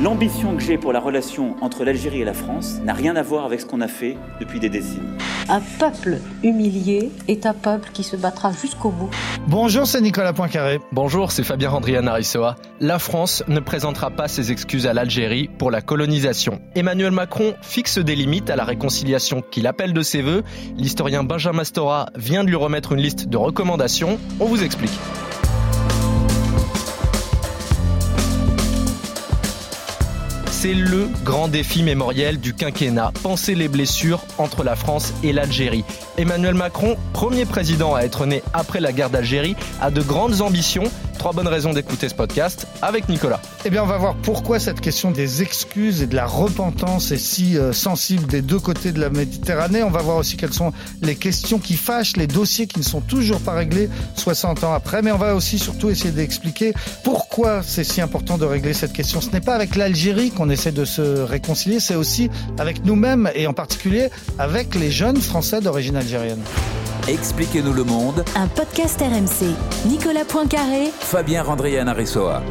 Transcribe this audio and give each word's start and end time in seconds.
L'ambition 0.00 0.54
que 0.54 0.62
j'ai 0.62 0.78
pour 0.78 0.92
la 0.92 1.00
relation 1.00 1.56
entre 1.60 1.84
l'Algérie 1.84 2.20
et 2.20 2.24
la 2.24 2.32
France 2.32 2.78
n'a 2.84 2.92
rien 2.92 3.16
à 3.16 3.22
voir 3.22 3.44
avec 3.44 3.60
ce 3.60 3.66
qu'on 3.66 3.80
a 3.80 3.88
fait 3.88 4.16
depuis 4.38 4.60
des 4.60 4.68
décennies. 4.68 5.00
Un 5.48 5.60
peuple 5.80 6.18
humilié 6.44 7.10
est 7.26 7.46
un 7.46 7.52
peuple 7.52 7.90
qui 7.92 8.04
se 8.04 8.14
battra 8.14 8.52
jusqu'au 8.52 8.90
bout. 8.90 9.10
Bonjour, 9.48 9.88
c'est 9.88 10.00
Nicolas 10.00 10.32
Poincaré. 10.32 10.78
Bonjour, 10.92 11.32
c'est 11.32 11.42
Fabien 11.42 11.70
Randrian 11.70 12.06
Arissoa. 12.06 12.54
La 12.78 13.00
France 13.00 13.42
ne 13.48 13.58
présentera 13.58 14.10
pas 14.10 14.28
ses 14.28 14.52
excuses 14.52 14.86
à 14.86 14.94
l'Algérie 14.94 15.48
pour 15.58 15.72
la 15.72 15.80
colonisation. 15.80 16.60
Emmanuel 16.76 17.10
Macron 17.10 17.54
fixe 17.60 17.98
des 17.98 18.14
limites 18.14 18.50
à 18.50 18.56
la 18.56 18.64
réconciliation 18.64 19.42
qu'il 19.50 19.66
appelle 19.66 19.94
de 19.94 20.02
ses 20.02 20.22
voeux. 20.22 20.44
L'historien 20.76 21.24
Benjamin 21.24 21.64
Stora 21.64 22.06
vient 22.14 22.44
de 22.44 22.50
lui 22.50 22.56
remettre 22.56 22.92
une 22.92 23.00
liste 23.00 23.28
de 23.28 23.36
recommandations. 23.36 24.20
On 24.38 24.44
vous 24.44 24.62
explique. 24.62 24.96
C'est 30.60 30.74
le 30.74 31.08
grand 31.24 31.46
défi 31.46 31.84
mémoriel 31.84 32.40
du 32.40 32.52
quinquennat, 32.52 33.12
penser 33.22 33.54
les 33.54 33.68
blessures 33.68 34.24
entre 34.38 34.64
la 34.64 34.74
France 34.74 35.14
et 35.22 35.32
l'Algérie. 35.32 35.84
Emmanuel 36.16 36.54
Macron, 36.54 36.96
premier 37.12 37.44
président 37.44 37.94
à 37.94 38.00
être 38.00 38.26
né 38.26 38.42
après 38.52 38.80
la 38.80 38.90
guerre 38.90 39.08
d'Algérie, 39.08 39.54
a 39.80 39.92
de 39.92 40.02
grandes 40.02 40.40
ambitions. 40.40 40.82
Trois 41.18 41.32
bonnes 41.32 41.48
raisons 41.48 41.72
d'écouter 41.72 42.08
ce 42.08 42.14
podcast 42.14 42.68
avec 42.80 43.08
Nicolas. 43.08 43.40
Eh 43.64 43.70
bien, 43.70 43.82
on 43.82 43.86
va 43.86 43.98
voir 43.98 44.14
pourquoi 44.14 44.60
cette 44.60 44.80
question 44.80 45.10
des 45.10 45.42
excuses 45.42 46.00
et 46.00 46.06
de 46.06 46.14
la 46.14 46.26
repentance 46.26 47.10
est 47.10 47.18
si 47.18 47.58
euh, 47.58 47.72
sensible 47.72 48.26
des 48.26 48.40
deux 48.40 48.60
côtés 48.60 48.92
de 48.92 49.00
la 49.00 49.10
Méditerranée. 49.10 49.82
On 49.82 49.90
va 49.90 50.00
voir 50.00 50.18
aussi 50.18 50.36
quelles 50.36 50.52
sont 50.52 50.72
les 51.02 51.16
questions 51.16 51.58
qui 51.58 51.74
fâchent, 51.74 52.16
les 52.16 52.28
dossiers 52.28 52.68
qui 52.68 52.78
ne 52.78 52.84
sont 52.84 53.00
toujours 53.00 53.40
pas 53.40 53.54
réglés 53.54 53.90
60 54.14 54.62
ans 54.62 54.72
après. 54.72 55.02
Mais 55.02 55.10
on 55.10 55.18
va 55.18 55.34
aussi 55.34 55.58
surtout 55.58 55.90
essayer 55.90 56.12
d'expliquer 56.12 56.72
pourquoi 57.02 57.62
c'est 57.64 57.84
si 57.84 58.00
important 58.00 58.38
de 58.38 58.44
régler 58.44 58.72
cette 58.72 58.92
question. 58.92 59.20
Ce 59.20 59.30
n'est 59.30 59.40
pas 59.40 59.56
avec 59.56 59.74
l'Algérie 59.74 60.30
qu'on 60.30 60.50
essaie 60.50 60.72
de 60.72 60.84
se 60.84 61.02
réconcilier, 61.02 61.80
c'est 61.80 61.96
aussi 61.96 62.30
avec 62.58 62.84
nous-mêmes 62.84 63.28
et 63.34 63.48
en 63.48 63.54
particulier 63.54 64.10
avec 64.38 64.76
les 64.76 64.92
jeunes 64.92 65.20
Français 65.20 65.60
d'origine 65.60 65.96
algérienne. 65.96 66.42
Expliquez-nous 67.08 67.72
le 67.72 67.84
monde. 67.84 68.22
Un 68.36 68.46
podcast 68.48 69.00
RMC. 69.00 69.54
Nicolas 69.88 70.26
Poincaré. 70.26 70.90
Fabien 70.92 71.42
Randrian 71.42 71.86
Aressoa. 71.86 72.42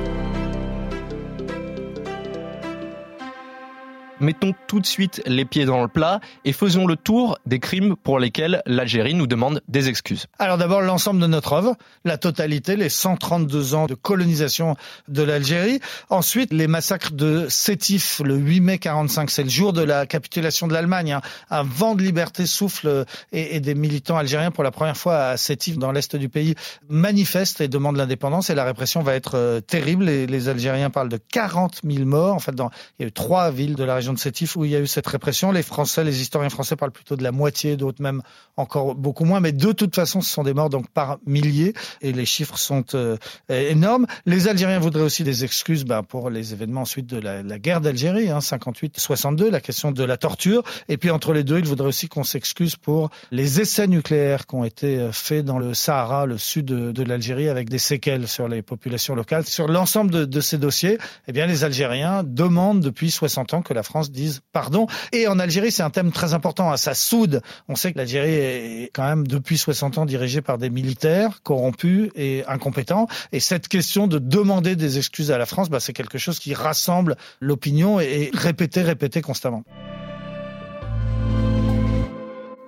Mettons 4.20 4.54
tout 4.68 4.80
de 4.80 4.86
suite 4.86 5.22
les 5.26 5.46
pieds 5.46 5.66
dans 5.66 5.82
le 5.82 5.88
plat 5.88 6.20
et 6.44 6.54
faisons 6.54 6.88
le 6.88 6.96
tour 6.96 7.38
des 7.46 7.60
crimes 7.60 7.96
pour 7.96 8.20
lesquels 8.20 8.62
l'Algérie 8.66 9.14
nous 9.14 9.28
demande 9.28 9.62
des 9.68 9.90
excuses. 9.90 10.28
Alors 10.40 10.58
d'abord 10.58 10.82
l'ensemble 10.82 11.20
de 11.20 11.28
notre 11.28 11.54
œuvre, 11.54 11.76
la 12.04 12.18
totalité, 12.18 12.76
les 12.76 12.90
132 12.90 13.76
ans 13.76 13.86
de 13.86 13.94
colonisation 13.94 14.76
de 15.08 15.24
l'Algérie. 15.24 15.80
Ensuite 16.10 16.52
les 16.52 16.68
massacres 16.68 17.12
de 17.12 17.46
Sétif 17.50 18.22
le 18.24 18.36
8 18.36 18.62
mai 18.62 18.78
45, 18.80 19.30
c'est 19.30 19.44
le 19.44 19.50
jour 19.50 19.74
de 19.74 19.82
la 19.82 20.06
capitulation 20.06 20.68
de 20.68 20.74
l'Allemagne. 20.74 21.14
Hein. 21.14 21.22
Un 21.50 21.64
vent 21.64 21.96
de 21.96 22.02
liberté 22.02 22.46
souffle 22.46 23.06
et, 23.32 23.56
et, 23.56 23.60
des 23.60 23.76
militants 23.76 24.18
algériens 24.18 24.52
pour 24.52 24.64
la 24.64 24.72
première 24.72 24.98
fois 24.98 25.28
à 25.28 25.38
Sétif 25.38 25.78
dans 25.78 25.92
l'est 25.92 26.16
du 26.16 26.30
pays 26.30 26.56
manifestent 26.90 27.62
et 27.62 27.68
demandent 27.68 27.98
l'indépendance 27.98 28.50
et 28.50 28.56
la 28.56 28.64
répression 28.64 29.02
va 29.02 29.14
être 29.14 29.36
euh, 29.36 29.62
terrible. 29.62 30.06
Les 30.06 30.50
Algériens 30.50 30.90
parlent 30.90 31.10
de 31.10 31.18
40 31.18 31.82
000 31.84 32.06
morts. 32.06 32.34
En 32.34 32.40
fait, 32.40 32.54
dans, 32.54 32.70
il 32.98 33.04
y 33.04 33.06
a 33.06 33.08
eu 33.10 33.12
trois 33.12 33.52
villes 33.52 33.76
de 33.76 33.84
la 33.84 33.96
région 33.96 34.07
de 34.14 34.20
Sétif 34.20 34.56
où 34.56 34.66
il 34.66 34.72
y 34.72 34.76
a 34.76 34.80
eu 34.80 34.88
cette 34.88 35.08
répression. 35.08 35.52
Les 35.52 35.64
Français, 35.64 36.04
les 36.04 36.22
historiens 36.22 36.50
français 36.50 36.76
parlent 36.76 36.92
plutôt 36.92 37.16
de 37.16 37.24
la 37.24 37.32
moitié, 37.32 37.78
d'autres 37.78 38.02
même 38.02 38.22
encore 38.56 38.96
beaucoup 38.96 39.26
moins. 39.26 39.40
Mais 39.40 39.52
de 39.52 39.72
toute 39.72 39.96
façon, 39.96 40.22
ce 40.22 40.30
sont 40.30 40.44
des 40.44 40.54
morts 40.54 40.70
donc 40.70 40.90
par 40.90 41.18
milliers 41.26 41.74
et 42.02 42.12
les 42.12 42.26
chiffres 42.26 42.58
sont 42.58 42.84
euh, 42.94 43.18
énormes. 43.50 44.08
Les 44.26 44.48
Algériens 44.48 44.80
voudraient 44.80 45.04
aussi 45.04 45.24
des 45.24 45.44
excuses 45.44 45.86
ben, 45.86 46.04
pour 46.04 46.30
les 46.30 46.54
événements 46.54 46.82
ensuite 46.82 47.08
de 47.08 47.18
la, 47.18 47.60
guerre 47.60 47.82
d'Algérie, 47.82 48.30
hein, 48.30 48.40
58-62, 48.40 49.50
la 49.50 49.62
question 49.62 49.92
de 49.92 50.04
la 50.04 50.18
torture. 50.18 50.64
Et 50.90 50.98
puis 50.98 51.10
entre 51.10 51.34
les 51.34 51.44
deux, 51.44 51.60
ils 51.60 51.66
voudraient 51.66 51.88
aussi 51.88 52.08
qu'on 52.08 52.24
s'excuse 52.24 52.76
pour 52.76 53.10
les 53.32 53.62
essais 53.62 53.88
nucléaires 53.88 54.46
qui 54.46 54.56
ont 54.56 54.64
été 54.64 55.00
euh, 55.00 55.12
faits 55.12 55.46
dans 55.46 55.60
le 55.60 55.74
Sahara, 55.74 56.26
le 56.26 56.38
sud 56.38 56.66
de, 56.66 56.92
de 56.92 57.04
l'Algérie, 57.04 57.50
avec 57.50 57.70
des 57.70 57.78
séquelles 57.78 58.28
sur 58.28 58.48
les 58.48 58.62
populations 58.62 59.16
locales. 59.16 59.46
Sur 59.46 59.68
l'ensemble 59.68 60.12
de, 60.12 60.26
de 60.26 60.42
ces 60.42 60.58
dossiers, 60.58 60.98
eh 61.28 61.32
bien 61.32 61.48
les 61.48 61.64
Algériens 61.64 62.24
demandent 62.24 62.82
depuis 62.82 63.12
60 63.12 63.54
ans 63.54 63.62
que 63.62 63.74
la 63.74 63.84
France 63.84 63.97
disent 64.04 64.42
pardon. 64.52 64.88
Et 65.12 65.28
en 65.28 65.40
Algérie, 65.40 65.72
c'est 65.72 65.84
un 65.84 65.90
thème 65.90 66.12
très 66.12 66.34
important. 66.34 66.72
Hein. 66.72 66.78
Ça 66.78 66.94
soude. 66.94 67.42
On 67.68 67.76
sait 67.76 67.92
que 67.94 67.98
l'Algérie 67.98 68.34
est 68.34 68.92
quand 68.94 69.04
même 69.04 69.28
depuis 69.28 69.58
60 69.58 69.98
ans 69.98 70.06
dirigée 70.06 70.42
par 70.42 70.58
des 70.58 70.70
militaires 70.70 71.42
corrompus 71.44 72.10
et 72.16 72.44
incompétents. 72.48 73.08
Et 73.32 73.40
cette 73.40 73.68
question 73.68 74.08
de 74.08 74.20
demander 74.20 74.76
des 74.76 74.98
excuses 74.98 75.32
à 75.32 75.38
la 75.38 75.46
France, 75.46 75.70
bah, 75.70 75.80
c'est 75.80 75.94
quelque 75.94 76.18
chose 76.18 76.40
qui 76.40 76.54
rassemble 76.54 77.16
l'opinion 77.40 78.00
et, 78.00 78.32
répété, 78.34 78.82
répété 78.82 79.22
constamment. 79.22 79.64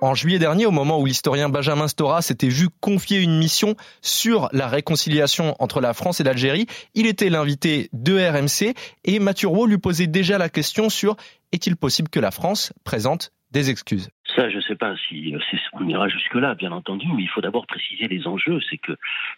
En 0.02 0.14
juillet 0.14 0.38
dernier, 0.38 0.64
au 0.64 0.70
moment 0.70 0.98
où 0.98 1.04
l'historien 1.04 1.50
Benjamin 1.50 1.86
Stora 1.86 2.22
s'était 2.22 2.48
vu 2.48 2.68
confier 2.80 3.18
une 3.20 3.36
mission 3.36 3.76
sur 4.00 4.48
la 4.52 4.66
réconciliation 4.66 5.54
entre 5.58 5.82
la 5.82 5.92
France 5.92 6.20
et 6.20 6.24
l'Algérie, 6.24 6.66
il 6.94 7.06
était 7.06 7.28
l'invité 7.28 7.90
de 7.92 8.18
RMC 8.18 8.74
et 9.04 9.18
Mathieu 9.18 9.48
Roux 9.48 9.66
lui 9.66 9.76
posait 9.76 10.06
déjà 10.06 10.38
la 10.38 10.48
question 10.48 10.88
sur 10.88 11.16
est-il 11.52 11.76
possible 11.76 12.08
que 12.08 12.18
la 12.18 12.30
France 12.30 12.72
présente 12.82 13.32
des 13.50 13.68
excuses? 13.68 14.08
Ça, 14.36 14.48
je 14.48 14.56
ne 14.56 14.62
sais 14.62 14.76
pas 14.76 14.94
si 15.08 15.34
on 15.72 15.88
ira 15.88 16.08
jusque-là, 16.08 16.54
bien 16.54 16.72
entendu, 16.72 17.06
mais 17.14 17.22
il 17.22 17.28
faut 17.28 17.40
d'abord 17.40 17.66
préciser 17.66 18.08
les 18.08 18.26
enjeux. 18.26 18.60
C'est 18.68 18.78
que 18.78 18.92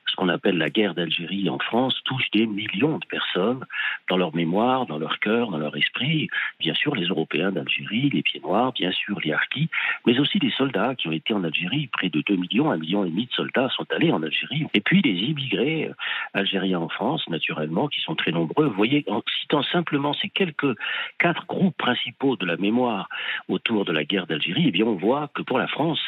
ce 0.06 0.16
qu'on 0.16 0.28
appelle 0.28 0.58
la 0.58 0.70
guerre 0.70 0.94
d'Algérie 0.94 1.48
en 1.48 1.58
France 1.58 1.98
touche 2.04 2.30
des 2.32 2.46
millions 2.46 2.98
de 2.98 3.06
personnes 3.06 3.64
dans 4.08 4.16
leur 4.16 4.34
mémoire, 4.34 4.86
dans 4.86 4.98
leur 4.98 5.18
cœur, 5.20 5.50
dans 5.50 5.58
leur 5.58 5.76
esprit. 5.76 6.28
Bien 6.60 6.74
sûr, 6.74 6.94
les 6.94 7.06
Européens 7.06 7.52
d'Algérie, 7.52 8.10
les 8.10 8.22
Pieds 8.22 8.40
Noirs, 8.40 8.72
bien 8.72 8.92
sûr, 8.92 9.18
les 9.24 9.32
Harkis, 9.32 9.68
mais 10.06 10.18
aussi 10.18 10.38
des 10.38 10.50
soldats 10.50 10.94
qui 10.94 11.08
ont 11.08 11.12
été 11.12 11.32
en 11.32 11.44
Algérie. 11.44 11.88
Près 11.92 12.08
de 12.08 12.22
2 12.26 12.36
millions, 12.36 12.70
1 12.70 12.76
million 12.78 13.04
et 13.04 13.10
demi 13.10 13.26
de 13.26 13.32
soldats 13.32 13.70
sont 13.70 13.86
allés 13.94 14.12
en 14.12 14.22
Algérie. 14.22 14.66
Et 14.74 14.80
puis 14.80 15.00
les 15.02 15.18
immigrés 15.30 15.90
algériens 16.34 16.80
en 16.80 16.88
France, 16.88 17.26
naturellement, 17.28 17.88
qui 17.88 18.00
sont 18.00 18.14
très 18.14 18.32
nombreux. 18.32 18.66
Vous 18.66 18.74
voyez, 18.74 19.04
en 19.08 19.22
citant 19.40 19.62
simplement 19.62 20.12
ces 20.12 20.28
quelques 20.28 20.76
quatre 21.18 21.46
groupes 21.46 21.76
principaux 21.76 22.36
de 22.36 22.46
la 22.46 22.56
mémoire 22.56 23.08
autour 23.48 23.84
de 23.84 23.92
la 23.92 24.04
guerre 24.04 24.26
d'Algérie, 24.26 24.64
eh 24.66 24.70
bien, 24.70 24.81
on 24.82 24.96
voit 24.96 25.28
que 25.34 25.42
pour 25.42 25.58
la 25.58 25.68
France, 25.68 26.00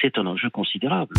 c'est 0.00 0.18
un 0.18 0.26
enjeu 0.26 0.50
considérable. 0.50 1.16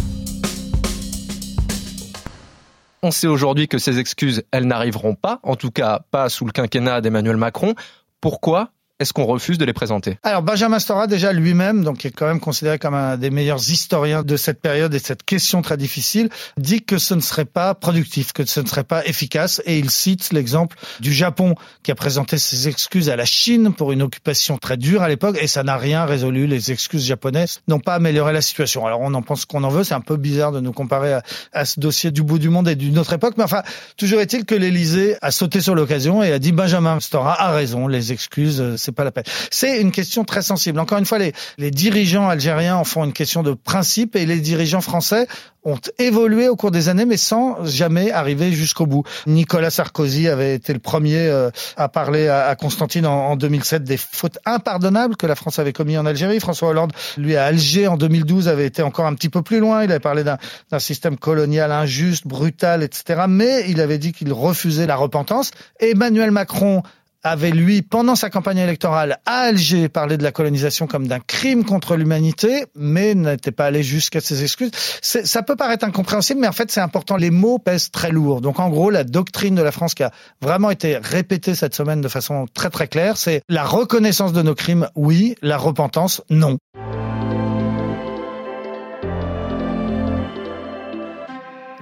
On 3.01 3.11
sait 3.11 3.27
aujourd'hui 3.27 3.67
que 3.67 3.77
ces 3.77 3.99
excuses, 3.99 4.43
elles 4.51 4.65
n'arriveront 4.65 5.15
pas, 5.15 5.39
en 5.43 5.57
tout 5.57 5.71
cas 5.71 6.05
pas 6.11 6.29
sous 6.29 6.45
le 6.45 6.51
quinquennat 6.51 7.01
d'Emmanuel 7.01 7.35
Macron. 7.35 7.75
Pourquoi 8.21 8.69
est-ce 9.03 9.13
qu'on 9.13 9.25
refuse 9.25 9.57
de 9.57 9.65
les 9.65 9.73
présenter? 9.73 10.17
Alors 10.23 10.41
Benjamin 10.41 10.79
Stora 10.79 11.07
déjà 11.07 11.33
lui-même, 11.33 11.83
donc 11.83 11.97
qui 11.99 12.07
est 12.07 12.11
quand 12.11 12.25
même 12.25 12.39
considéré 12.39 12.79
comme 12.79 12.93
un 12.93 13.17
des 13.17 13.29
meilleurs 13.29 13.69
historiens 13.69 14.23
de 14.23 14.37
cette 14.37 14.61
période 14.61 14.93
et 14.93 14.99
cette 14.99 15.23
question 15.23 15.61
très 15.61 15.75
difficile, 15.75 16.29
dit 16.57 16.81
que 16.81 16.97
ce 16.97 17.13
ne 17.13 17.19
serait 17.19 17.45
pas 17.45 17.75
productif, 17.75 18.31
que 18.31 18.45
ce 18.45 18.61
ne 18.61 18.65
serait 18.65 18.85
pas 18.85 19.05
efficace, 19.05 19.61
et 19.65 19.77
il 19.77 19.89
cite 19.89 20.31
l'exemple 20.31 20.77
du 21.01 21.13
Japon 21.13 21.55
qui 21.83 21.91
a 21.91 21.95
présenté 21.95 22.37
ses 22.37 22.69
excuses 22.69 23.09
à 23.09 23.17
la 23.17 23.25
Chine 23.25 23.73
pour 23.73 23.91
une 23.91 24.01
occupation 24.01 24.57
très 24.57 24.77
dure 24.77 25.01
à 25.01 25.09
l'époque, 25.09 25.37
et 25.41 25.47
ça 25.47 25.63
n'a 25.63 25.75
rien 25.75 26.05
résolu. 26.05 26.47
Les 26.47 26.71
excuses 26.71 27.05
japonaises 27.05 27.59
n'ont 27.67 27.81
pas 27.81 27.95
amélioré 27.95 28.31
la 28.31 28.41
situation. 28.41 28.85
Alors 28.85 29.01
on 29.01 29.13
en 29.13 29.21
pense 29.21 29.43
qu'on 29.43 29.65
en 29.65 29.69
veut, 29.69 29.83
c'est 29.83 29.95
un 29.95 30.01
peu 30.01 30.15
bizarre 30.15 30.53
de 30.53 30.61
nous 30.61 30.71
comparer 30.71 31.19
à, 31.51 31.65
ce 31.65 31.79
dossier 31.79 32.11
du 32.11 32.23
bout 32.23 32.39
du 32.39 32.47
monde 32.47 32.69
et 32.69 32.75
d'une 32.75 32.97
autre 32.97 33.11
époque, 33.11 33.33
mais 33.37 33.43
enfin 33.43 33.63
toujours 33.97 34.21
est-il 34.21 34.45
que 34.45 34.55
l'Élysée 34.55 35.17
a 35.21 35.31
sauté 35.31 35.59
sur 35.59 35.75
l'occasion 35.75 36.23
et 36.23 36.31
a 36.31 36.39
dit 36.39 36.53
Benjamin 36.53 37.01
Stora 37.01 37.41
a 37.41 37.51
raison, 37.51 37.87
les 37.89 38.13
excuses 38.13 38.77
c'est 38.77 38.92
pas 38.93 39.03
la 39.03 39.11
peine. 39.11 39.23
C'est 39.51 39.81
une 39.81 39.91
question 39.91 40.23
très 40.23 40.41
sensible. 40.41 40.79
Encore 40.79 40.97
une 40.97 41.05
fois, 41.05 41.19
les, 41.19 41.33
les 41.57 41.71
dirigeants 41.71 42.27
algériens 42.27 42.77
en 42.77 42.83
font 42.83 43.03
une 43.03 43.13
question 43.13 43.43
de 43.43 43.53
principe 43.53 44.15
et 44.15 44.25
les 44.25 44.39
dirigeants 44.39 44.81
français 44.81 45.27
ont 45.65 45.79
évolué 45.97 46.49
au 46.49 46.55
cours 46.55 46.71
des 46.71 46.89
années, 46.89 47.05
mais 47.05 47.17
sans 47.17 47.63
jamais 47.63 48.11
arriver 48.11 48.51
jusqu'au 48.51 48.85
bout. 48.85 49.03
Nicolas 49.27 49.69
Sarkozy 49.69 50.27
avait 50.27 50.55
été 50.55 50.73
le 50.73 50.79
premier 50.79 51.17
euh, 51.17 51.51
à 51.77 51.89
parler 51.89 52.27
à, 52.27 52.53
Constantine 52.55 53.05
en, 53.05 53.29
en, 53.29 53.35
2007 53.35 53.83
des 53.83 53.97
fautes 53.97 54.39
impardonnables 54.45 55.15
que 55.15 55.25
la 55.25 55.35
France 55.35 55.59
avait 55.59 55.73
commis 55.73 55.97
en 55.97 56.05
Algérie. 56.05 56.39
François 56.39 56.69
Hollande, 56.69 56.91
lui, 57.17 57.35
à 57.35 57.45
Alger 57.45 57.87
en 57.87 57.97
2012, 57.97 58.47
avait 58.47 58.65
été 58.65 58.81
encore 58.81 59.05
un 59.05 59.13
petit 59.13 59.29
peu 59.29 59.41
plus 59.41 59.59
loin. 59.59 59.83
Il 59.83 59.91
avait 59.91 59.99
parlé 59.99 60.23
d'un 60.23 60.79
système 60.79 61.17
colonial 61.17 61.71
injuste, 61.71 62.27
brutal, 62.27 62.83
etc. 62.83 63.23
Mais 63.29 63.69
il 63.69 63.79
avait 63.79 63.97
dit 63.97 64.11
qu'il 64.11 64.33
refusait 64.33 64.87
la 64.87 64.95
repentance. 64.95 65.51
Emmanuel 65.79 66.31
Macron 66.31 66.83
avait, 67.23 67.51
lui, 67.51 67.81
pendant 67.81 68.15
sa 68.15 68.29
campagne 68.29 68.57
électorale 68.57 69.19
à 69.25 69.43
Alger, 69.43 69.89
parlé 69.89 70.17
de 70.17 70.23
la 70.23 70.31
colonisation 70.31 70.87
comme 70.87 71.07
d'un 71.07 71.19
crime 71.19 71.63
contre 71.63 71.95
l'humanité, 71.95 72.65
mais 72.75 73.15
n'était 73.15 73.51
pas 73.51 73.65
allé 73.65 73.83
jusqu'à 73.83 74.21
ses 74.21 74.43
excuses. 74.43 74.71
Ça 75.01 75.43
peut 75.43 75.55
paraître 75.55 75.85
incompréhensible, 75.85 76.39
mais 76.41 76.47
en 76.47 76.53
fait, 76.53 76.71
c'est 76.71 76.81
important. 76.81 77.15
Les 77.15 77.31
mots 77.31 77.59
pèsent 77.59 77.91
très 77.91 78.11
lourd. 78.11 78.41
Donc, 78.41 78.59
en 78.59 78.69
gros, 78.69 78.89
la 78.89 79.03
doctrine 79.03 79.55
de 79.55 79.61
la 79.61 79.71
France 79.71 79.93
qui 79.93 80.03
a 80.03 80.11
vraiment 80.41 80.69
été 80.69 80.97
répétée 80.97 81.55
cette 81.55 81.75
semaine 81.75 82.01
de 82.01 82.07
façon 82.07 82.45
très 82.53 82.69
très 82.69 82.87
claire, 82.87 83.17
c'est 83.17 83.41
la 83.49 83.63
reconnaissance 83.63 84.33
de 84.33 84.41
nos 84.41 84.55
crimes, 84.55 84.89
oui, 84.95 85.35
la 85.41 85.57
repentance, 85.57 86.21
non. 86.29 86.57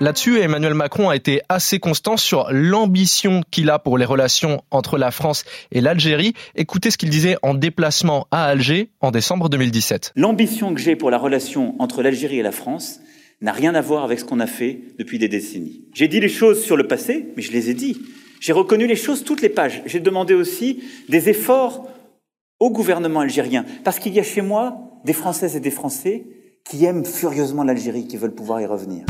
Là-dessus, 0.01 0.39
Emmanuel 0.39 0.73
Macron 0.73 1.09
a 1.09 1.15
été 1.15 1.41
assez 1.47 1.77
constant 1.77 2.17
sur 2.17 2.47
l'ambition 2.49 3.43
qu'il 3.51 3.69
a 3.69 3.77
pour 3.77 3.99
les 3.99 4.05
relations 4.05 4.63
entre 4.71 4.97
la 4.97 5.11
France 5.11 5.45
et 5.71 5.79
l'Algérie. 5.79 6.33
Écoutez 6.55 6.89
ce 6.89 6.97
qu'il 6.97 7.11
disait 7.11 7.35
en 7.43 7.53
déplacement 7.53 8.25
à 8.31 8.45
Alger 8.45 8.89
en 9.01 9.11
décembre 9.11 9.47
2017. 9.47 10.13
L'ambition 10.15 10.73
que 10.73 10.81
j'ai 10.81 10.95
pour 10.95 11.11
la 11.11 11.19
relation 11.19 11.75
entre 11.77 12.01
l'Algérie 12.01 12.39
et 12.39 12.41
la 12.41 12.51
France 12.51 12.99
n'a 13.41 13.51
rien 13.51 13.75
à 13.75 13.81
voir 13.81 14.03
avec 14.03 14.19
ce 14.19 14.25
qu'on 14.25 14.39
a 14.39 14.47
fait 14.47 14.79
depuis 14.97 15.19
des 15.19 15.27
décennies. 15.27 15.83
J'ai 15.93 16.07
dit 16.07 16.19
les 16.19 16.29
choses 16.29 16.63
sur 16.63 16.77
le 16.77 16.87
passé, 16.87 17.27
mais 17.37 17.43
je 17.43 17.51
les 17.51 17.69
ai 17.69 17.75
dit. 17.75 18.01
J'ai 18.39 18.53
reconnu 18.53 18.87
les 18.87 18.95
choses 18.95 19.23
toutes 19.23 19.43
les 19.43 19.49
pages. 19.49 19.83
J'ai 19.85 19.99
demandé 19.99 20.33
aussi 20.33 20.81
des 21.09 21.29
efforts 21.29 21.87
au 22.59 22.71
gouvernement 22.71 23.19
algérien, 23.19 23.65
parce 23.83 23.99
qu'il 23.99 24.15
y 24.15 24.19
a 24.19 24.23
chez 24.23 24.41
moi 24.41 24.79
des 25.05 25.13
Françaises 25.13 25.55
et 25.55 25.59
des 25.59 25.69
Français 25.69 26.25
qui 26.67 26.85
aiment 26.85 27.05
furieusement 27.05 27.63
l'Algérie, 27.63 28.07
qui 28.07 28.17
veulent 28.17 28.33
pouvoir 28.33 28.61
y 28.61 28.65
revenir. 28.65 29.05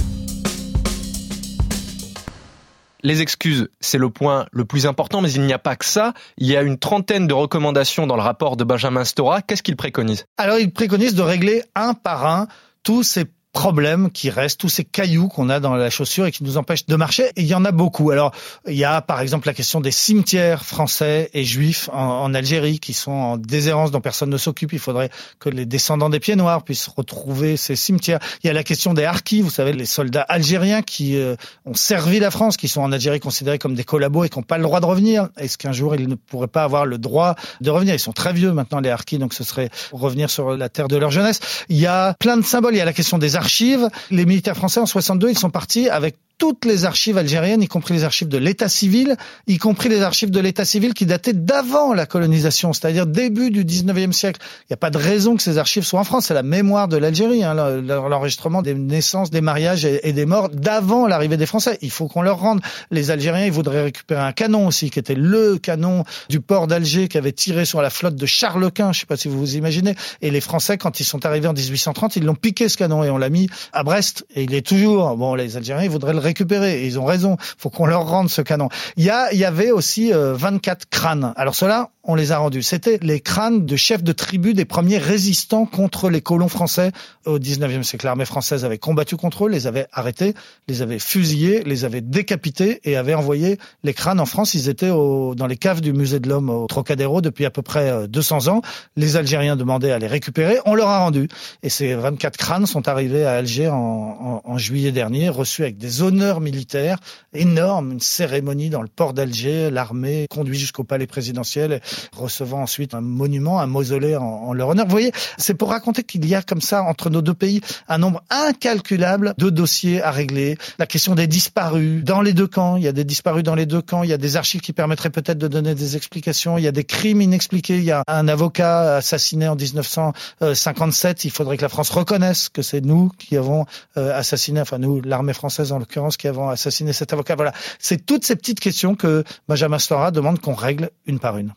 Les 3.03 3.21
excuses, 3.21 3.69
c'est 3.79 3.97
le 3.97 4.09
point 4.09 4.45
le 4.51 4.65
plus 4.65 4.85
important, 4.85 5.21
mais 5.21 5.31
il 5.31 5.41
n'y 5.41 5.53
a 5.53 5.59
pas 5.59 5.75
que 5.75 5.85
ça. 5.85 6.13
Il 6.37 6.47
y 6.47 6.55
a 6.55 6.61
une 6.61 6.77
trentaine 6.77 7.27
de 7.27 7.33
recommandations 7.33 8.07
dans 8.07 8.15
le 8.15 8.21
rapport 8.21 8.57
de 8.57 8.63
Benjamin 8.63 9.03
Stora. 9.03 9.41
Qu'est-ce 9.41 9.63
qu'il 9.63 9.75
préconise? 9.75 10.25
Alors, 10.37 10.59
il 10.59 10.71
préconise 10.71 11.15
de 11.15 11.21
régler 11.21 11.63
un 11.75 11.93
par 11.93 12.25
un 12.25 12.47
tous 12.83 13.03
ces 13.03 13.25
problèmes 13.53 14.11
qui 14.11 14.29
restent, 14.29 14.59
tous 14.59 14.69
ces 14.69 14.85
cailloux 14.85 15.27
qu'on 15.27 15.49
a 15.49 15.59
dans 15.59 15.75
la 15.75 15.89
chaussure 15.89 16.25
et 16.25 16.31
qui 16.31 16.43
nous 16.43 16.57
empêchent 16.57 16.85
de 16.85 16.95
marcher. 16.95 17.25
Et 17.35 17.41
il 17.41 17.47
y 17.47 17.53
en 17.53 17.65
a 17.65 17.71
beaucoup. 17.71 18.11
Alors, 18.11 18.31
il 18.67 18.75
y 18.75 18.85
a 18.85 19.01
par 19.01 19.19
exemple 19.21 19.47
la 19.47 19.53
question 19.53 19.81
des 19.81 19.91
cimetières 19.91 20.63
français 20.63 21.29
et 21.33 21.43
juifs 21.43 21.89
en, 21.91 22.31
Algérie 22.33 22.79
qui 22.79 22.93
sont 22.93 23.11
en 23.11 23.37
déshérence 23.37 23.91
dont 23.91 23.99
personne 23.99 24.29
ne 24.29 24.37
s'occupe. 24.37 24.71
Il 24.71 24.79
faudrait 24.79 25.09
que 25.39 25.49
les 25.49 25.65
descendants 25.65 26.09
des 26.09 26.21
pieds 26.21 26.37
noirs 26.37 26.63
puissent 26.63 26.87
retrouver 26.87 27.57
ces 27.57 27.75
cimetières. 27.75 28.19
Il 28.43 28.47
y 28.47 28.49
a 28.49 28.53
la 28.53 28.63
question 28.63 28.93
des 28.93 29.03
harkis, 29.03 29.41
vous 29.41 29.49
savez, 29.49 29.73
les 29.73 29.85
soldats 29.85 30.21
algériens 30.21 30.81
qui 30.81 31.17
euh, 31.17 31.35
ont 31.65 31.73
servi 31.73 32.19
la 32.19 32.31
France, 32.31 32.55
qui 32.55 32.69
sont 32.69 32.81
en 32.81 32.91
Algérie 32.93 33.19
considérés 33.19 33.59
comme 33.59 33.75
des 33.75 33.83
collabos 33.83 34.23
et 34.23 34.29
qui 34.29 34.39
n'ont 34.39 34.43
pas 34.43 34.57
le 34.57 34.63
droit 34.63 34.79
de 34.79 34.85
revenir. 34.85 35.27
Est-ce 35.37 35.57
qu'un 35.57 35.73
jour 35.73 35.93
ils 35.95 36.07
ne 36.07 36.15
pourraient 36.15 36.47
pas 36.47 36.63
avoir 36.63 36.85
le 36.85 36.97
droit 36.97 37.35
de 37.59 37.69
revenir? 37.69 37.93
Ils 37.93 37.99
sont 37.99 38.13
très 38.13 38.31
vieux 38.31 38.53
maintenant, 38.53 38.79
les 38.79 38.89
harkis, 38.89 39.17
donc 39.17 39.33
ce 39.33 39.43
serait 39.43 39.69
revenir 39.91 40.29
sur 40.29 40.55
la 40.55 40.69
terre 40.69 40.87
de 40.87 40.95
leur 40.95 41.11
jeunesse. 41.11 41.41
Il 41.67 41.77
y 41.77 41.87
a 41.87 42.13
plein 42.13 42.37
de 42.37 42.43
symboles. 42.43 42.75
Il 42.75 42.77
y 42.77 42.81
a 42.81 42.85
la 42.85 42.93
question 42.93 43.17
des 43.17 43.35
archives. 43.41 43.89
Les 44.11 44.25
militaires 44.25 44.55
français 44.55 44.79
en 44.79 44.85
62, 44.85 45.31
ils 45.31 45.37
sont 45.37 45.49
partis 45.49 45.89
avec 45.89 46.15
toutes 46.41 46.65
les 46.65 46.85
archives 46.85 47.19
algériennes, 47.19 47.61
y 47.61 47.67
compris 47.67 47.93
les 47.93 48.03
archives 48.03 48.27
de 48.27 48.39
l'état 48.39 48.67
civil, 48.67 49.15
y 49.45 49.59
compris 49.59 49.89
les 49.89 50.01
archives 50.01 50.31
de 50.31 50.39
l'état 50.39 50.65
civil 50.65 50.95
qui 50.95 51.05
dataient 51.05 51.33
d'avant 51.33 51.93
la 51.93 52.07
colonisation, 52.07 52.73
c'est-à-dire 52.73 53.05
début 53.05 53.51
du 53.51 53.63
19e 53.63 54.11
siècle. 54.11 54.41
Il 54.61 54.71
n'y 54.71 54.73
a 54.73 54.77
pas 54.77 54.89
de 54.89 54.97
raison 54.97 55.35
que 55.35 55.43
ces 55.43 55.59
archives 55.59 55.83
soient 55.83 55.99
en 55.99 56.03
France. 56.03 56.25
C'est 56.25 56.33
la 56.33 56.41
mémoire 56.41 56.87
de 56.87 56.97
l'Algérie, 56.97 57.43
hein, 57.43 57.53
l'enregistrement 57.53 58.63
des 58.63 58.73
naissances, 58.73 59.29
des 59.29 59.41
mariages 59.41 59.85
et 59.85 60.13
des 60.13 60.25
morts 60.25 60.49
d'avant 60.49 61.05
l'arrivée 61.05 61.37
des 61.37 61.45
Français. 61.45 61.77
Il 61.83 61.91
faut 61.91 62.07
qu'on 62.07 62.23
leur 62.23 62.39
rende. 62.39 62.59
Les 62.89 63.11
Algériens, 63.11 63.45
ils 63.45 63.51
voudraient 63.51 63.83
récupérer 63.83 64.21
un 64.21 64.31
canon 64.31 64.65
aussi, 64.65 64.89
qui 64.89 64.97
était 64.97 65.13
le 65.13 65.59
canon 65.59 66.05
du 66.27 66.39
port 66.39 66.65
d'Alger, 66.65 67.07
qui 67.07 67.19
avait 67.19 67.33
tiré 67.33 67.65
sur 67.65 67.83
la 67.83 67.91
flotte 67.91 68.15
de 68.15 68.25
Charles 68.25 68.71
Quint. 68.71 68.93
Je 68.93 68.97
ne 68.97 69.01
sais 69.01 69.05
pas 69.05 69.15
si 69.15 69.27
vous 69.27 69.37
vous 69.37 69.57
imaginez. 69.57 69.93
Et 70.23 70.31
les 70.31 70.41
Français, 70.41 70.79
quand 70.79 70.99
ils 70.99 71.05
sont 71.05 71.23
arrivés 71.23 71.47
en 71.47 71.53
1830, 71.53 72.15
ils 72.15 72.23
l'ont 72.23 72.33
piqué 72.33 72.67
ce 72.67 72.77
canon 72.77 73.03
et 73.03 73.11
on 73.11 73.19
l'a 73.19 73.29
mis 73.29 73.47
à 73.73 73.83
Brest. 73.83 74.25
Et 74.33 74.41
il 74.41 74.55
est 74.55 74.65
toujours. 74.65 75.15
Bon, 75.15 75.35
les 75.35 75.55
Algériens, 75.55 75.87
voudraient 75.87 76.13
le 76.13 76.30
récupérer. 76.31 76.81
Et 76.81 76.85
ils 76.85 76.99
ont 76.99 77.05
raison. 77.05 77.37
Faut 77.57 77.69
qu'on 77.69 77.85
leur 77.85 78.07
rende 78.07 78.29
ce 78.29 78.41
canon. 78.41 78.69
Il 78.97 79.03
y 79.03 79.09
a, 79.09 79.31
il 79.33 79.39
y 79.39 79.45
avait 79.45 79.71
aussi 79.71 80.11
24 80.13 80.81
euh, 80.81 80.85
crânes. 80.89 81.33
Alors 81.35 81.55
cela, 81.55 81.89
on 82.11 82.15
les 82.15 82.33
a 82.33 82.39
rendus. 82.39 82.61
C'était 82.61 82.99
les 83.01 83.21
crânes 83.21 83.65
de 83.65 83.75
chefs 83.77 84.03
de 84.03 84.11
tribu 84.11 84.53
des 84.53 84.65
premiers 84.65 84.97
résistants 84.97 85.65
contre 85.65 86.09
les 86.09 86.19
colons 86.19 86.49
français 86.49 86.91
au 87.25 87.39
19e 87.39 87.83
siècle. 87.83 88.05
L'armée 88.05 88.25
française 88.25 88.65
avait 88.65 88.77
combattu 88.77 89.15
contre 89.15 89.45
eux, 89.45 89.49
les 89.49 89.65
avait 89.65 89.87
arrêtés, 89.93 90.33
les 90.67 90.81
avait 90.81 90.99
fusillés, 90.99 91.63
les 91.63 91.85
avait 91.85 92.01
décapités 92.01 92.81
et 92.83 92.97
avait 92.97 93.13
envoyé 93.13 93.57
les 93.83 93.93
crânes 93.93 94.19
en 94.19 94.25
France. 94.25 94.55
Ils 94.55 94.67
étaient 94.67 94.89
au, 94.89 95.35
dans 95.35 95.47
les 95.47 95.55
caves 95.55 95.79
du 95.79 95.93
musée 95.93 96.19
de 96.19 96.27
l'homme 96.27 96.49
au 96.49 96.67
Trocadéro 96.67 97.21
depuis 97.21 97.45
à 97.45 97.49
peu 97.49 97.61
près 97.61 98.09
200 98.09 98.47
euh, 98.47 98.51
ans. 98.51 98.61
Les 98.97 99.15
Algériens 99.15 99.55
demandaient 99.55 99.91
à 99.91 99.99
les 99.99 100.07
récupérer. 100.07 100.57
On 100.65 100.75
leur 100.75 100.89
a 100.89 100.99
rendu. 100.99 101.29
Et 101.63 101.69
ces 101.69 101.93
24 101.95 102.35
crânes 102.35 102.65
sont 102.65 102.89
arrivés 102.89 103.25
à 103.25 103.35
Alger 103.35 103.69
en, 103.69 103.77
en, 103.77 104.41
en 104.43 104.57
juillet 104.57 104.91
dernier, 104.91 105.29
reçus 105.29 105.61
avec 105.61 105.77
des 105.77 106.01
honneurs 106.01 106.41
militaires 106.41 106.97
énormes, 107.33 107.93
une 107.93 107.99
cérémonie 108.01 108.69
dans 108.69 108.81
le 108.81 108.89
port 108.89 109.13
d'Alger, 109.13 109.69
l'armée 109.71 110.25
conduit 110.29 110.59
jusqu'au 110.59 110.83
palais 110.83 111.07
présidentiel 111.07 111.79
recevant 112.15 112.61
ensuite 112.61 112.93
un 112.93 113.01
monument, 113.01 113.59
un 113.59 113.67
mausolée 113.67 114.15
en, 114.15 114.53
leur 114.53 114.69
honneur. 114.69 114.85
Vous 114.85 114.91
voyez, 114.91 115.11
c'est 115.37 115.53
pour 115.53 115.69
raconter 115.69 116.03
qu'il 116.03 116.25
y 116.27 116.35
a 116.35 116.41
comme 116.41 116.61
ça 116.61 116.83
entre 116.83 117.09
nos 117.09 117.21
deux 117.21 117.33
pays 117.33 117.61
un 117.87 117.97
nombre 117.97 118.23
incalculable 118.29 119.33
de 119.37 119.49
dossiers 119.49 120.01
à 120.01 120.11
régler. 120.11 120.57
La 120.79 120.85
question 120.85 121.15
des 121.15 121.27
disparus 121.27 122.03
dans 122.03 122.21
les 122.21 122.33
deux 122.33 122.47
camps, 122.47 122.75
il 122.75 122.83
y 122.83 122.87
a 122.87 122.91
des 122.91 123.03
disparus 123.03 123.43
dans 123.43 123.55
les 123.55 123.65
deux 123.65 123.81
camps, 123.81 124.03
il 124.03 124.09
y 124.09 124.13
a 124.13 124.17
des 124.17 124.37
archives 124.37 124.61
qui 124.61 124.73
permettraient 124.73 125.09
peut-être 125.09 125.37
de 125.37 125.47
donner 125.47 125.75
des 125.75 125.95
explications, 125.95 126.57
il 126.57 126.63
y 126.63 126.67
a 126.67 126.71
des 126.71 126.83
crimes 126.83 127.21
inexpliqués, 127.21 127.77
il 127.77 127.83
y 127.83 127.91
a 127.91 128.03
un 128.07 128.27
avocat 128.27 128.95
assassiné 128.97 129.47
en 129.47 129.55
1957, 129.55 131.25
il 131.25 131.31
faudrait 131.31 131.57
que 131.57 131.61
la 131.61 131.69
France 131.69 131.89
reconnaisse 131.89 132.49
que 132.49 132.61
c'est 132.61 132.81
nous 132.81 133.11
qui 133.17 133.37
avons 133.37 133.65
euh, 133.97 134.17
assassiné, 134.17 134.61
enfin 134.61 134.77
nous, 134.77 135.01
l'armée 135.01 135.33
française 135.33 135.71
en 135.71 135.79
l'occurrence, 135.79 136.17
qui 136.17 136.27
avons 136.27 136.49
assassiné 136.49 136.93
cet 136.93 137.13
avocat. 137.13 137.35
Voilà, 137.35 137.53
c'est 137.79 138.05
toutes 138.05 138.25
ces 138.25 138.35
petites 138.35 138.59
questions 138.59 138.95
que 138.95 139.23
Benjamin 139.47 139.79
Stora 139.79 140.11
demande 140.11 140.39
qu'on 140.39 140.55
règle 140.55 140.89
une 141.05 141.19
par 141.19 141.37
une. 141.37 141.53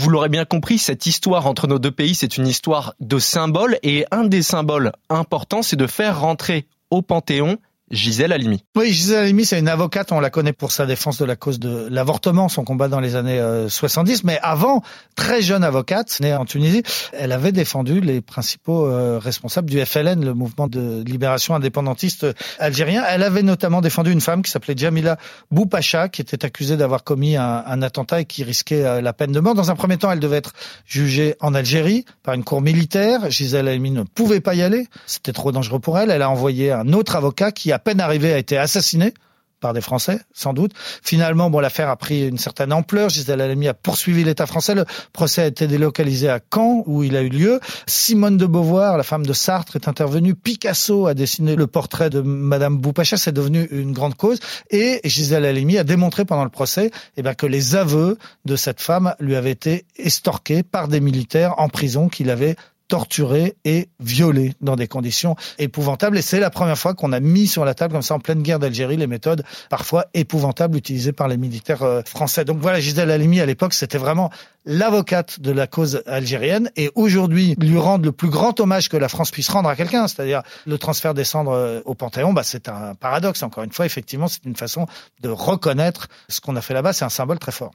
Vous 0.00 0.08
l'aurez 0.08 0.30
bien 0.30 0.46
compris, 0.46 0.78
cette 0.78 1.04
histoire 1.04 1.46
entre 1.46 1.66
nos 1.66 1.78
deux 1.78 1.90
pays, 1.90 2.14
c'est 2.14 2.38
une 2.38 2.46
histoire 2.46 2.94
de 3.00 3.18
symboles 3.18 3.78
et 3.82 4.06
un 4.10 4.24
des 4.24 4.40
symboles 4.40 4.92
importants, 5.10 5.60
c'est 5.60 5.76
de 5.76 5.86
faire 5.86 6.22
rentrer 6.22 6.66
au 6.90 7.02
Panthéon 7.02 7.58
Gisèle 7.90 8.32
Halimi. 8.32 8.62
Oui, 8.76 8.92
Gisèle 8.92 9.24
Halimi, 9.24 9.44
c'est 9.44 9.58
une 9.58 9.68
avocate, 9.68 10.12
on 10.12 10.20
la 10.20 10.30
connaît 10.30 10.52
pour 10.52 10.70
sa 10.70 10.86
défense 10.86 11.18
de 11.18 11.24
la 11.24 11.34
cause 11.34 11.58
de 11.58 11.88
l'avortement, 11.90 12.48
son 12.48 12.62
combat 12.62 12.86
dans 12.86 13.00
les 13.00 13.16
années 13.16 13.42
70, 13.68 14.12
euh, 14.12 14.20
mais 14.24 14.38
avant, 14.42 14.82
très 15.16 15.42
jeune 15.42 15.64
avocate, 15.64 16.20
née 16.20 16.32
en 16.32 16.44
Tunisie, 16.44 16.84
elle 17.12 17.32
avait 17.32 17.50
défendu 17.50 18.00
les 18.00 18.20
principaux 18.20 18.86
euh, 18.86 19.18
responsables 19.18 19.68
du 19.68 19.84
FLN, 19.84 20.24
le 20.24 20.34
mouvement 20.34 20.68
de 20.68 21.02
libération 21.04 21.56
indépendantiste 21.56 22.26
algérien. 22.60 23.02
Elle 23.08 23.24
avait 23.24 23.42
notamment 23.42 23.80
défendu 23.80 24.12
une 24.12 24.20
femme 24.20 24.42
qui 24.42 24.52
s'appelait 24.52 24.76
Jamila 24.76 25.16
Boupacha, 25.50 26.08
qui 26.08 26.22
était 26.22 26.44
accusée 26.44 26.76
d'avoir 26.76 27.02
commis 27.02 27.36
un, 27.36 27.64
un, 27.66 27.82
attentat 27.82 28.20
et 28.20 28.24
qui 28.24 28.44
risquait 28.44 28.84
euh, 28.84 29.00
la 29.00 29.12
peine 29.12 29.32
de 29.32 29.40
mort. 29.40 29.54
Dans 29.54 29.72
un 29.72 29.76
premier 29.76 29.96
temps, 29.96 30.12
elle 30.12 30.20
devait 30.20 30.36
être 30.36 30.52
jugée 30.86 31.34
en 31.40 31.54
Algérie 31.54 32.04
par 32.22 32.34
une 32.34 32.44
cour 32.44 32.60
militaire. 32.60 33.32
Gisèle 33.32 33.66
Halimi 33.66 33.90
ne 33.90 34.04
pouvait 34.04 34.40
pas 34.40 34.54
y 34.54 34.62
aller, 34.62 34.86
c'était 35.06 35.32
trop 35.32 35.50
dangereux 35.50 35.80
pour 35.80 35.98
elle. 35.98 36.12
Elle 36.12 36.22
a 36.22 36.30
envoyé 36.30 36.70
un 36.70 36.92
autre 36.92 37.16
avocat 37.16 37.50
qui 37.50 37.72
a 37.72 37.79
peine 37.80 38.00
arrivé, 38.00 38.32
a 38.32 38.38
été 38.38 38.56
assassiné 38.56 39.12
par 39.60 39.74
des 39.74 39.80
Français, 39.80 40.20
sans 40.32 40.52
doute. 40.52 40.72
Finalement, 41.02 41.50
bon, 41.50 41.60
l'affaire 41.60 41.88
a 41.90 41.96
pris 41.96 42.26
une 42.26 42.38
certaine 42.38 42.72
ampleur. 42.72 43.10
Gisèle 43.10 43.40
Halimi 43.40 43.68
a 43.68 43.74
poursuivi 43.74 44.24
l'État 44.24 44.46
français. 44.46 44.74
Le 44.74 44.84
procès 45.12 45.42
a 45.42 45.46
été 45.46 45.66
délocalisé 45.66 46.28
à 46.28 46.40
Caen, 46.52 46.82
où 46.86 47.04
il 47.04 47.16
a 47.16 47.22
eu 47.22 47.28
lieu. 47.28 47.60
Simone 47.86 48.36
de 48.36 48.46
Beauvoir, 48.46 48.96
la 48.96 49.02
femme 49.02 49.24
de 49.24 49.32
Sartre, 49.32 49.76
est 49.76 49.86
intervenue. 49.86 50.34
Picasso 50.34 51.06
a 51.06 51.14
dessiné 51.14 51.54
le 51.54 51.66
portrait 51.66 52.10
de 52.10 52.20
Madame 52.20 52.78
Boupacha. 52.78 53.16
C'est 53.16 53.32
devenu 53.32 53.68
une 53.70 53.92
grande 53.92 54.14
cause. 54.14 54.40
Et 54.70 55.00
Gisèle 55.04 55.44
Halimi 55.44 55.78
a 55.78 55.84
démontré 55.84 56.24
pendant 56.24 56.44
le 56.44 56.50
procès 56.50 56.90
eh 57.16 57.22
bien, 57.22 57.34
que 57.34 57.46
les 57.46 57.76
aveux 57.76 58.18
de 58.46 58.56
cette 58.56 58.80
femme 58.80 59.14
lui 59.20 59.36
avaient 59.36 59.50
été 59.50 59.84
estorqués 59.96 60.62
par 60.62 60.88
des 60.88 61.00
militaires 61.00 61.54
en 61.58 61.68
prison 61.68 62.08
qu'il 62.08 62.30
avait 62.30 62.56
torturé 62.90 63.54
et 63.64 63.88
violé 64.00 64.52
dans 64.60 64.74
des 64.74 64.88
conditions 64.88 65.36
épouvantables. 65.58 66.18
Et 66.18 66.22
c'est 66.22 66.40
la 66.40 66.50
première 66.50 66.76
fois 66.76 66.92
qu'on 66.92 67.12
a 67.12 67.20
mis 67.20 67.46
sur 67.46 67.64
la 67.64 67.72
table, 67.72 67.92
comme 67.92 68.02
ça, 68.02 68.14
en 68.16 68.18
pleine 68.18 68.42
guerre 68.42 68.58
d'Algérie, 68.58 68.96
les 68.96 69.06
méthodes 69.06 69.44
parfois 69.70 70.06
épouvantables 70.12 70.76
utilisées 70.76 71.12
par 71.12 71.28
les 71.28 71.36
militaires 71.36 71.84
euh, 71.84 72.02
français. 72.04 72.44
Donc 72.44 72.58
voilà, 72.58 72.80
Gisèle 72.80 73.12
Halimi, 73.12 73.40
à 73.40 73.46
l'époque, 73.46 73.74
c'était 73.74 73.96
vraiment 73.96 74.30
l'avocate 74.66 75.38
de 75.38 75.52
la 75.52 75.68
cause 75.68 76.02
algérienne. 76.04 76.70
Et 76.74 76.90
aujourd'hui, 76.96 77.54
lui 77.60 77.78
rendre 77.78 78.04
le 78.04 78.12
plus 78.12 78.28
grand 78.28 78.58
hommage 78.58 78.88
que 78.88 78.96
la 78.96 79.08
France 79.08 79.30
puisse 79.30 79.48
rendre 79.48 79.68
à 79.68 79.76
quelqu'un, 79.76 80.08
c'est-à-dire 80.08 80.42
le 80.66 80.76
transfert 80.76 81.14
des 81.14 81.24
cendres 81.24 81.52
euh, 81.52 81.80
au 81.84 81.94
Panthéon, 81.94 82.32
bah, 82.32 82.42
c'est 82.42 82.68
un 82.68 82.96
paradoxe. 82.96 83.44
Encore 83.44 83.62
une 83.62 83.72
fois, 83.72 83.86
effectivement, 83.86 84.26
c'est 84.26 84.44
une 84.44 84.56
façon 84.56 84.86
de 85.22 85.28
reconnaître 85.28 86.08
ce 86.28 86.40
qu'on 86.40 86.56
a 86.56 86.60
fait 86.60 86.74
là-bas. 86.74 86.92
C'est 86.92 87.04
un 87.04 87.08
symbole 87.08 87.38
très 87.38 87.52
fort. 87.52 87.70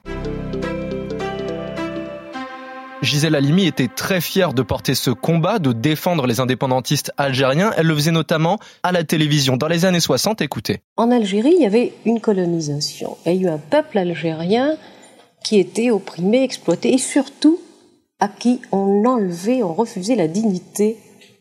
Gisèle 3.06 3.36
Halimi 3.36 3.66
était 3.66 3.86
très 3.88 4.20
fière 4.20 4.52
de 4.52 4.62
porter 4.62 4.96
ce 4.96 5.10
combat, 5.10 5.60
de 5.60 5.72
défendre 5.72 6.26
les 6.26 6.40
indépendantistes 6.40 7.12
algériens. 7.16 7.70
Elle 7.76 7.86
le 7.86 7.94
faisait 7.94 8.10
notamment 8.10 8.58
à 8.82 8.90
la 8.90 9.04
télévision 9.04 9.56
dans 9.56 9.68
les 9.68 9.84
années 9.84 10.00
60. 10.00 10.40
Écoutez. 10.40 10.80
En 10.96 11.12
Algérie, 11.12 11.54
il 11.56 11.62
y 11.62 11.66
avait 11.66 11.92
une 12.04 12.20
colonisation. 12.20 13.16
Il 13.24 13.32
y 13.32 13.38
a 13.38 13.40
eu 13.42 13.48
un 13.48 13.58
peuple 13.58 13.98
algérien 13.98 14.76
qui 15.44 15.60
était 15.60 15.90
opprimé, 15.90 16.42
exploité 16.42 16.92
et 16.92 16.98
surtout 16.98 17.60
à 18.18 18.26
qui 18.26 18.60
on 18.72 19.04
enlevait, 19.04 19.62
on 19.62 19.72
refusait 19.72 20.16
la 20.16 20.26
dignité 20.26 20.96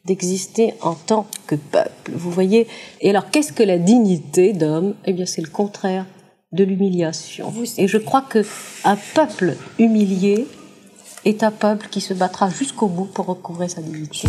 d'exister 0.06 0.76
en 0.82 0.94
tant 0.94 1.26
que 1.48 1.56
peuple. 1.56 2.12
Vous 2.14 2.30
voyez? 2.30 2.68
Et 3.02 3.10
alors, 3.10 3.32
qu'est-ce 3.32 3.54
que 3.54 3.64
la 3.64 3.80
dignité 3.80 4.54
d'homme? 4.54 4.94
Eh 5.06 5.14
bien, 5.14 5.26
c'est 5.26 5.42
le 5.42 5.50
contraire 5.50 6.06
de 6.52 6.64
l'humiliation. 6.64 7.52
Et 7.80 7.88
je 7.88 7.98
crois 7.98 8.22
que 8.22 8.46
un 8.84 8.98
peuple 9.16 9.56
humilié 9.80 10.48
est 11.26 11.44
un 11.44 11.52
peuple 11.52 11.88
qui 11.90 12.02
se 12.02 12.14
battra 12.14 12.50
jusqu'au 12.50 12.88
bout 12.88 13.06
pour 13.06 13.26
recouvrer 13.26 13.68
sa 13.68 13.82
dignité. 13.82 14.28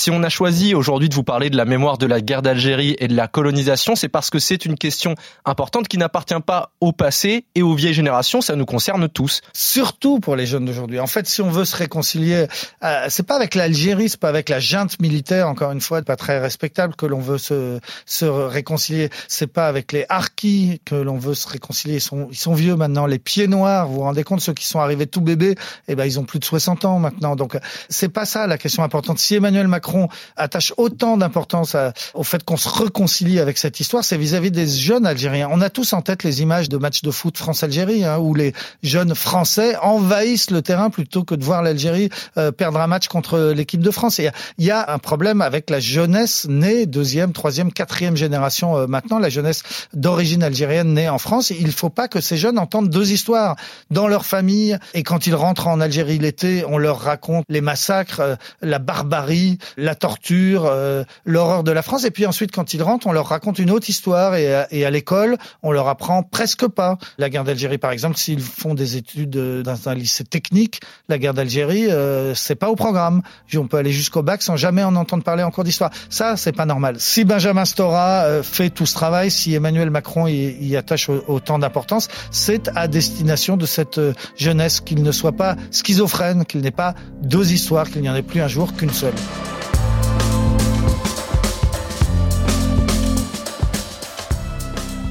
Si 0.00 0.10
on 0.10 0.22
a 0.22 0.30
choisi 0.30 0.74
aujourd'hui 0.74 1.10
de 1.10 1.14
vous 1.14 1.24
parler 1.24 1.50
de 1.50 1.58
la 1.58 1.66
mémoire 1.66 1.98
de 1.98 2.06
la 2.06 2.22
guerre 2.22 2.40
d'Algérie 2.40 2.96
et 3.00 3.06
de 3.06 3.14
la 3.14 3.28
colonisation, 3.28 3.96
c'est 3.96 4.08
parce 4.08 4.30
que 4.30 4.38
c'est 4.38 4.64
une 4.64 4.78
question 4.78 5.14
importante 5.44 5.88
qui 5.88 5.98
n'appartient 5.98 6.40
pas 6.40 6.72
au 6.80 6.92
passé 6.92 7.44
et 7.54 7.60
aux 7.60 7.74
vieilles 7.74 7.92
générations, 7.92 8.40
ça 8.40 8.56
nous 8.56 8.64
concerne 8.64 9.10
tous. 9.10 9.42
Surtout 9.52 10.18
pour 10.18 10.36
les 10.36 10.46
jeunes 10.46 10.64
d'aujourd'hui. 10.64 11.00
En 11.00 11.06
fait, 11.06 11.26
si 11.26 11.42
on 11.42 11.50
veut 11.50 11.66
se 11.66 11.76
réconcilier, 11.76 12.46
euh, 12.82 13.06
c'est 13.10 13.26
pas 13.26 13.36
avec 13.36 13.54
l'Algérie, 13.54 14.08
c'est 14.08 14.18
pas 14.18 14.30
avec 14.30 14.48
la 14.48 14.58
junte 14.58 14.98
militaire, 15.02 15.48
encore 15.48 15.70
une 15.70 15.82
fois, 15.82 16.00
pas 16.00 16.16
très 16.16 16.40
respectable 16.40 16.96
que 16.96 17.04
l'on 17.04 17.20
veut 17.20 17.36
se, 17.36 17.78
se 18.06 18.24
réconcilier. 18.24 19.10
C'est 19.28 19.48
pas 19.48 19.68
avec 19.68 19.92
les 19.92 20.06
harkis 20.08 20.80
que 20.86 20.94
l'on 20.94 21.18
veut 21.18 21.34
se 21.34 21.46
réconcilier. 21.46 21.96
Ils 21.96 22.36
sont, 22.38 22.54
vieux 22.54 22.74
maintenant, 22.74 23.04
les 23.04 23.18
pieds 23.18 23.48
noirs. 23.48 23.86
Vous 23.86 23.96
vous 23.96 24.00
rendez 24.00 24.24
compte, 24.24 24.40
ceux 24.40 24.54
qui 24.54 24.66
sont 24.66 24.80
arrivés 24.80 25.06
tout 25.06 25.20
bébés, 25.20 25.56
eh 25.88 25.94
ben, 25.94 26.06
ils 26.06 26.18
ont 26.18 26.24
plus 26.24 26.38
de 26.38 26.44
60 26.46 26.86
ans 26.86 26.98
maintenant. 26.98 27.36
Donc, 27.36 27.58
c'est 27.90 28.08
pas 28.08 28.24
ça 28.24 28.46
la 28.46 28.56
question 28.56 28.82
importante. 28.82 29.18
Si 29.18 29.34
Emmanuel 29.34 29.68
Macron 29.68 29.89
attache 30.36 30.72
autant 30.76 31.16
d'importance 31.16 31.76
au 32.14 32.22
fait 32.22 32.44
qu'on 32.44 32.56
se 32.56 32.68
réconcilie 32.68 33.40
avec 33.40 33.58
cette 33.58 33.80
histoire, 33.80 34.04
c'est 34.04 34.16
vis-à-vis 34.16 34.50
des 34.50 34.66
jeunes 34.66 35.06
Algériens. 35.06 35.48
On 35.50 35.60
a 35.60 35.70
tous 35.70 35.92
en 35.92 36.02
tête 36.02 36.24
les 36.24 36.42
images 36.42 36.68
de 36.68 36.76
matchs 36.76 37.02
de 37.02 37.10
foot 37.10 37.36
France-Algérie, 37.36 38.04
hein, 38.04 38.18
où 38.18 38.34
les 38.34 38.52
jeunes 38.82 39.14
Français 39.14 39.76
envahissent 39.76 40.50
le 40.50 40.62
terrain 40.62 40.90
plutôt 40.90 41.24
que 41.24 41.34
de 41.34 41.44
voir 41.44 41.62
l'Algérie 41.62 42.10
euh, 42.36 42.52
perdre 42.52 42.80
un 42.80 42.86
match 42.86 43.08
contre 43.08 43.52
l'équipe 43.54 43.80
de 43.80 43.90
France. 43.90 44.18
Il 44.18 44.32
y, 44.64 44.70
a 44.70 44.92
un 44.92 44.98
problème 44.98 45.40
avec 45.40 45.70
la 45.70 45.80
jeunesse 45.80 46.46
née 46.48 46.86
deuxième, 46.86 47.32
troisième, 47.32 47.72
quatrième 47.72 48.16
génération 48.16 48.76
euh, 48.76 48.86
maintenant, 48.86 49.18
la 49.18 49.28
jeunesse 49.28 49.62
d'origine 49.94 50.42
algérienne 50.42 50.94
née 50.94 51.08
en 51.08 51.18
France. 51.18 51.50
Il 51.50 51.66
ne 51.66 51.72
faut 51.72 51.90
pas 51.90 52.08
que 52.08 52.20
ces 52.20 52.36
jeunes 52.36 52.58
entendent 52.58 52.90
deux 52.90 53.12
histoires 53.12 53.56
dans 53.90 54.08
leur 54.08 54.24
famille 54.24 54.78
et 54.94 55.02
quand 55.02 55.26
ils 55.26 55.34
rentrent 55.34 55.66
en 55.66 55.80
Algérie 55.80 56.18
l'été, 56.18 56.64
on 56.66 56.78
leur 56.78 57.00
raconte 57.00 57.44
les 57.48 57.60
massacres, 57.60 58.20
euh, 58.20 58.36
la 58.62 58.78
barbarie, 58.78 59.58
la 59.80 59.94
torture, 59.94 60.66
euh, 60.66 61.04
l'horreur 61.24 61.64
de 61.64 61.72
la 61.72 61.82
France. 61.82 62.04
Et 62.04 62.10
puis 62.10 62.26
ensuite, 62.26 62.52
quand 62.52 62.74
ils 62.74 62.82
rentrent, 62.82 63.06
on 63.06 63.12
leur 63.12 63.26
raconte 63.26 63.58
une 63.58 63.70
autre 63.70 63.88
histoire. 63.88 64.34
Et 64.34 64.54
à, 64.54 64.68
et 64.70 64.84
à 64.84 64.90
l'école, 64.90 65.36
on 65.62 65.72
leur 65.72 65.88
apprend 65.88 66.22
presque 66.22 66.66
pas 66.68 66.98
la 67.18 67.30
guerre 67.30 67.44
d'Algérie. 67.44 67.78
Par 67.78 67.90
exemple, 67.90 68.16
s'ils 68.16 68.40
font 68.40 68.74
des 68.74 68.96
études 68.96 69.36
euh, 69.36 69.62
dans 69.62 69.88
un 69.88 69.94
lycée 69.94 70.24
technique, 70.24 70.80
la 71.08 71.18
guerre 71.18 71.34
d'Algérie, 71.34 71.90
euh, 71.90 72.34
c'est 72.34 72.54
pas 72.54 72.68
au 72.68 72.76
programme. 72.76 73.22
On 73.56 73.66
peut 73.66 73.78
aller 73.78 73.92
jusqu'au 73.92 74.22
bac 74.22 74.42
sans 74.42 74.56
jamais 74.56 74.82
en 74.82 74.96
entendre 74.96 75.22
parler 75.22 75.42
en 75.42 75.50
cours 75.50 75.64
d'histoire. 75.64 75.90
Ça, 76.08 76.36
c'est 76.36 76.52
pas 76.52 76.66
normal. 76.66 76.96
Si 76.98 77.24
Benjamin 77.24 77.64
Stora 77.64 78.42
fait 78.42 78.70
tout 78.70 78.86
ce 78.86 78.94
travail, 78.94 79.30
si 79.30 79.54
Emmanuel 79.54 79.90
Macron 79.90 80.26
y, 80.26 80.56
y 80.60 80.76
attache 80.76 81.08
autant 81.08 81.58
d'importance, 81.58 82.08
c'est 82.30 82.70
à 82.74 82.88
destination 82.88 83.56
de 83.56 83.66
cette 83.66 84.00
jeunesse 84.36 84.80
qu'il 84.80 85.02
ne 85.02 85.12
soit 85.12 85.32
pas 85.32 85.56
schizophrène, 85.70 86.44
qu'il 86.44 86.60
n'ait 86.60 86.70
pas 86.70 86.94
deux 87.22 87.52
histoires, 87.52 87.90
qu'il 87.90 88.02
n'y 88.02 88.08
en 88.08 88.14
ait 88.14 88.22
plus 88.22 88.40
un 88.40 88.48
jour 88.48 88.74
qu'une 88.74 88.90
seule. 88.90 89.14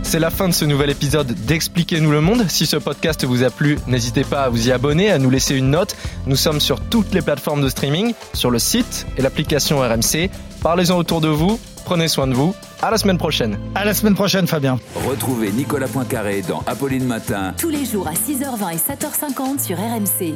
C'est 0.10 0.18
la 0.18 0.32
fin 0.32 0.48
de 0.48 0.54
ce 0.56 0.66
nouvel 0.66 0.90
épisode 0.90 1.28
d'Expliquez-nous 1.46 2.10
le 2.10 2.20
monde. 2.20 2.44
Si 2.50 2.66
ce 2.66 2.78
podcast 2.78 3.24
vous 3.26 3.44
a 3.44 3.52
plu, 3.52 3.78
n'hésitez 3.86 4.24
pas 4.24 4.42
à 4.42 4.50
vous 4.50 4.68
y 4.68 4.72
abonner, 4.72 5.12
à 5.12 5.20
nous 5.20 5.30
laisser 5.30 5.54
une 5.56 5.70
note. 5.70 5.96
Nous 6.26 6.36
sommes 6.36 6.60
sur 6.60 6.80
toutes 6.80 7.14
les 7.14 7.22
plateformes 7.22 7.62
de 7.62 7.70
streaming, 7.70 8.16
sur 8.34 8.50
le 8.50 8.58
site 8.58 9.06
et 9.18 9.22
l'application 9.22 9.82
RMC. 9.82 10.32
Parlez-en 10.64 10.98
autour 10.98 11.22
de 11.22 11.28
vous, 11.28 11.60
prenez 11.86 12.08
soin 12.08 12.26
de 12.26 12.34
vous. 12.34 12.56
À 12.82 12.90
la 12.90 12.98
semaine 12.98 13.20
prochaine. 13.20 13.60
À 13.76 13.86
la 13.86 13.94
semaine 13.94 14.16
prochaine, 14.16 14.48
Fabien. 14.48 14.80
Retrouvez 15.08 15.52
Nicolas 15.52 15.88
Poincaré 15.88 16.42
dans 16.42 16.64
Apolline 16.66 17.06
Matin. 17.06 17.54
Tous 17.56 17.70
les 17.70 17.86
jours 17.86 18.08
à 18.08 18.14
6h20 18.14 18.74
et 18.74 18.78
7h50 18.78 19.64
sur 19.64 19.78
RMC. 19.78 20.34